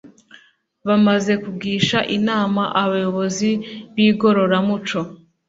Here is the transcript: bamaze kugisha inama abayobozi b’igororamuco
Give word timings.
bamaze 0.87 1.33
kugisha 1.43 1.99
inama 2.17 2.63
abayobozi 2.83 3.49
b’igororamuco 3.93 4.99